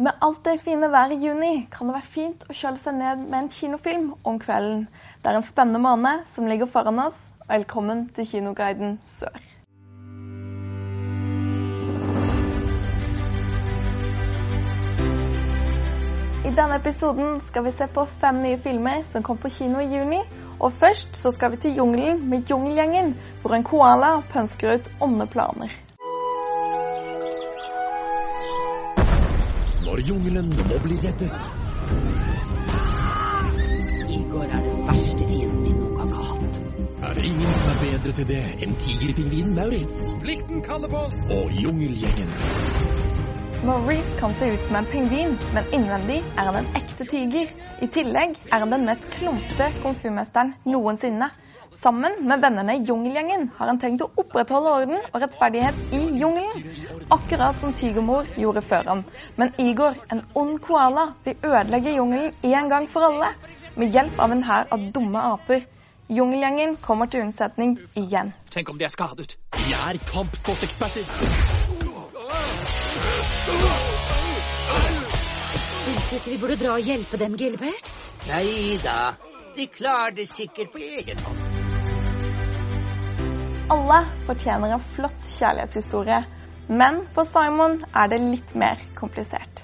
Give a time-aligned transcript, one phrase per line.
[0.00, 3.18] Med alt det fine været i juni kan det være fint å kjøle seg ned
[3.26, 4.86] med en kinofilm om kvelden.
[5.20, 7.18] Det er en spennende måned som ligger foran oss.
[7.50, 9.36] Velkommen til Kinoguiden Sør.
[16.48, 19.90] I denne episoden skal vi se på fem nye filmer som kom på kino i
[19.92, 20.22] juni.
[20.60, 25.28] Og først så skal vi til jungelen med Jungelgjengen, hvor en koala pønsker ut onde
[25.28, 25.89] planer.
[29.90, 31.40] Når jungelen må bli reddet.
[34.16, 36.60] Igor er den verste fienden vi noen gang har hatt.
[37.08, 39.98] Er det ingen som er bedre til det enn tigerpingvinen Maurits?
[40.22, 41.18] Plikten kaller på oss!
[41.34, 42.30] Og jungelgjengen.
[43.66, 47.50] Maurice kan se ut som en pingvin, men innvendig er han en ekte tiger.
[47.82, 51.32] I tillegg er han den mest klumpete komfyrmesteren noensinne.
[51.70, 56.64] Sammen med vennene i Jungelgjengen har han tenkt å opprettholde orden og rettferdighet i jungelen.
[57.14, 59.04] Akkurat som Tigermor gjorde før ham.
[59.38, 63.32] Men Igor, en ond koala, vil ødelegge jungelen en gang for alle.
[63.78, 65.62] Med hjelp av en hær av dumme aper.
[66.10, 68.32] Jungelgjengen kommer til unnsetning igjen.
[68.50, 69.36] Tenk om de er skadet.
[69.54, 71.06] De er kampsporteksperter.
[75.80, 77.94] Syns du ikke vi burde dra og hjelpe dem, Gilbert?
[78.26, 79.14] Nei da,
[79.56, 81.49] de klarer det sikkert på egen hånd.
[83.70, 86.24] Alle fortjener en flott kjærlighetshistorie,
[86.68, 89.62] men for Simon er det litt mer komplisert.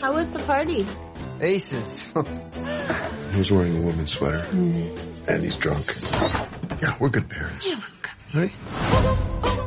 [0.00, 0.86] How was the party?
[1.42, 2.08] Aces.
[3.34, 4.44] he's wearing a woman's sweater.
[5.28, 5.94] And he's drunk.
[6.80, 7.66] Yeah, we're good parents.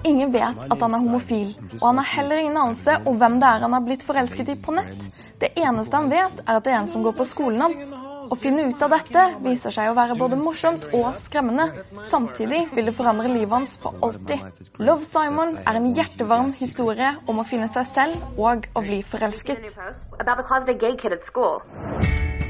[0.03, 3.47] Ingen vet at han er homofil, og han har heller ingen anelse om hvem det
[3.47, 5.05] er han har blitt forelsket i på nett.
[5.39, 8.02] Det eneste han vet, er at det er en som går på skolen hans.
[8.33, 11.83] Å finne ut av dette viser seg å være både morsomt og skremmende.
[12.09, 14.41] Samtidig vil det forandre livet hans for alltid.
[14.81, 19.61] Love Simon er en hjertevarm historie om å finne seg selv og å bli forelsket.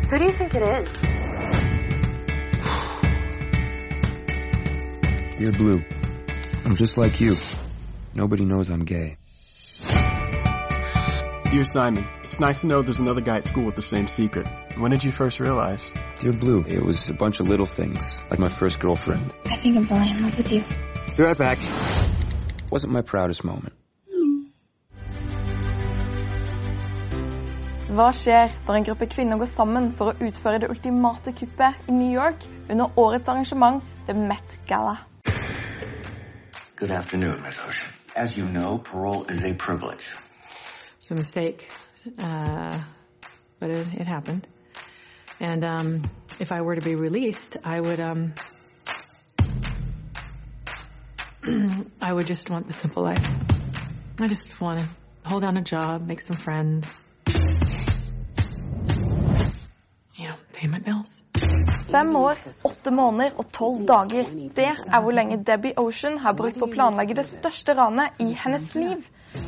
[0.07, 0.95] Who do you think it is?
[5.35, 5.83] Dear Blue,
[6.63, 7.35] I'm just like you.
[8.13, 9.17] Nobody knows I'm gay.
[11.51, 14.47] Dear Simon, it's nice to know there's another guy at school with the same secret.
[14.75, 15.91] When did you first realize?
[16.17, 19.31] Dear Blue, it was a bunch of little things, like my first girlfriend.
[19.45, 20.63] I think I'm falling in love with you.
[21.15, 21.59] Be right back.
[22.71, 23.73] Wasn't my proudest moment.
[27.93, 31.93] Hva skjer når en gruppe kvinner går sammen for å utføre det ultimate kuppet i
[31.93, 34.95] New York under årets arrangement, The Met Gala?
[36.75, 37.93] Good afternoon, Miss Ocean.
[38.15, 40.09] As you know, parole is a privilege.
[40.99, 41.69] It's a mistake,
[42.17, 42.79] uh,
[43.59, 44.47] but it, it happened.
[45.39, 46.03] And um,
[46.39, 48.33] if I were to be released, I would um,
[52.01, 53.27] I would just want the simple life.
[54.19, 54.89] I just want to
[55.25, 57.09] hold down a job, make some friends,
[60.63, 61.23] pay my bills.
[61.91, 64.29] Fem år, åtte måneder og tolv dager.
[64.55, 68.31] Det er hvor lenge Debbie Ocean har brukt på å planlegge det største ranet i
[68.37, 69.03] hennes liv.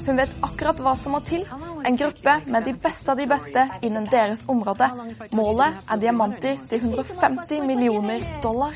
[0.06, 1.46] Hun vet akkurat hva som må til.
[1.86, 4.88] En gruppe med de beste av de beste innen deres område.
[5.34, 8.74] Målet er diamanter til 150 millioner dollar.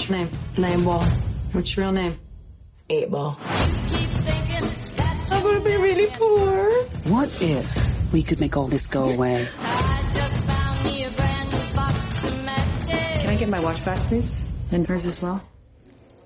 [0.00, 0.28] Your name?
[0.58, 1.04] Name Ball.
[1.54, 2.14] What's your real name?
[2.90, 3.36] Eight Ball.
[5.30, 6.70] I'm gonna be really poor.
[7.06, 7.76] What if
[8.12, 9.46] we could make all this go away?
[13.20, 14.34] Can I get my watch back, please?
[14.72, 15.40] And hers as well?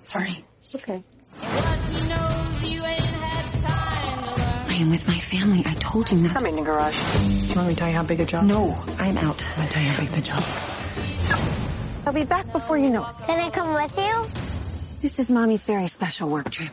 [0.05, 0.45] Sorry.
[0.61, 1.03] It's okay.
[4.85, 5.63] I am with my family.
[5.65, 6.37] I told you not.
[6.37, 6.99] I'm in the garage.
[7.17, 8.85] Do you want me to tell you how big the job No, is?
[8.99, 9.43] I'm out.
[9.43, 10.67] I'm gonna tell you how big the job is.
[12.05, 13.17] I'll be back before you know it.
[13.25, 14.29] Can I come with you?
[15.01, 16.69] This is mommy's very special work trip.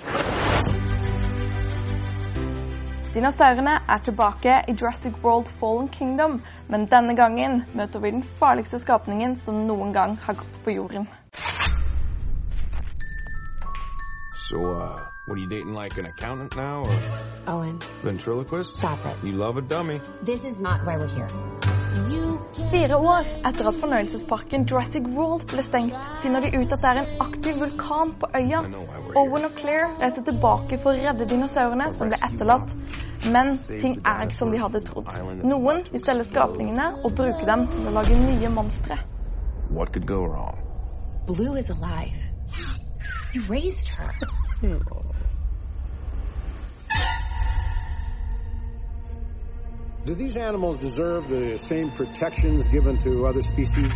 [3.14, 8.80] Dinosaurene er tilbake i Jurassic World Fallen Kingdom, men denne gangen møter vi den farligste
[8.80, 11.08] skapningen som noen gang har gått på jorden.
[14.50, 17.02] So, uh, what are you dating like an accountant now or
[17.48, 18.76] Owen, ventriloquist?
[18.76, 19.16] stop it.
[19.24, 20.02] You love a dummy.
[20.22, 21.30] This is not why we're here.
[22.72, 27.00] Fire år etter at fornøyelsesparken Jurassic World ble stengt, finner de ut at det er
[27.04, 28.60] en aktiv vulkan på øya.
[29.16, 32.76] Owen og Claire reiser tilbake for å redde dinosaurene som ble etterlatt.
[33.32, 35.16] Men ting er ikke som de hadde trodd.
[35.48, 39.00] Noen vil selge skapningene og bruke dem til å lage nye monstre.
[39.70, 40.60] What could go wrong?
[41.32, 42.20] Blue is alive.
[43.34, 44.41] You raised her.
[44.62, 44.78] Do
[50.14, 53.92] these animals deserve the same protections given to other species?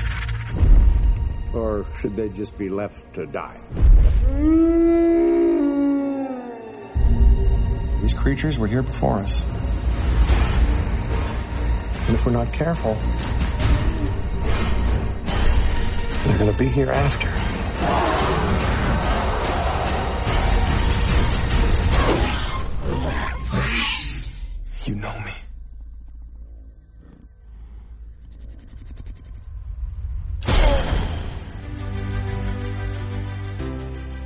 [1.53, 3.61] Or should they just be left to die?
[8.01, 9.39] These creatures were here before us.
[12.07, 12.95] And if we're not careful,
[16.23, 18.14] they're going to be here after.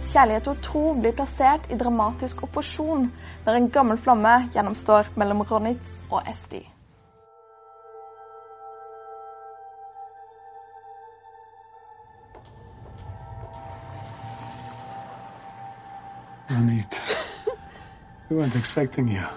[0.10, 3.04] Kjærlighet og tro blir plassert i dramatisk opposisjon
[3.46, 6.64] når en gammel flamme gjennomstår mellom Ronit og Esti.
[16.50, 17.00] Ronit.
[18.30, 19.24] we weren't expecting you.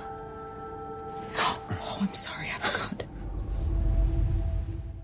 [1.39, 2.47] Oh, I'm sorry.
[2.47, 3.02] I forgot.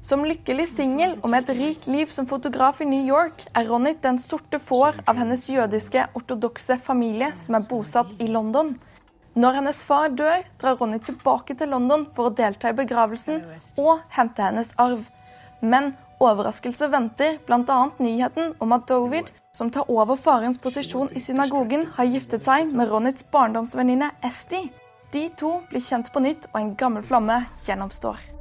[0.09, 3.99] Som lykkelig singel og med et rikt liv som fotograf i New York er Ronit
[4.01, 8.71] den sorte får av hennes jødiske ortodokse familie som er bosatt i London.
[9.37, 13.43] Når hennes far dør, drar Ronit tilbake til London for å delta i begravelsen
[13.85, 15.05] og hente hennes arv.
[15.61, 15.93] Men
[16.25, 17.79] overraskelse venter, bl.a.
[18.01, 22.89] nyheten om at Dovid, som tar over farens posisjon i synagogen, har giftet seg med
[22.89, 24.65] Ronits barndomsvenninne Esti.
[25.13, 28.38] De to blir kjent på nytt, og en gammel flamme gjennomstår.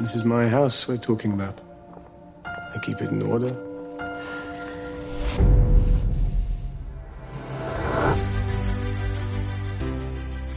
[0.00, 1.60] This is my house we're talking about.
[2.46, 3.50] I keep it in order.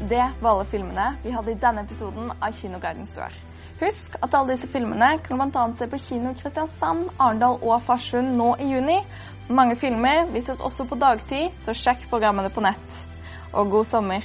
[0.09, 3.35] Det var alle filmene vi hadde i denne episoden av Kinoguiden Sør.
[3.81, 5.65] Husk at alle disse filmene kan du bl.a.
[5.75, 9.01] se på kino Kristiansand, Arendal og Farsund nå i juni.
[9.49, 13.03] Mange filmer vises også på dagtid, så sjekk programmene på nett.
[13.51, 14.23] Og god sommer.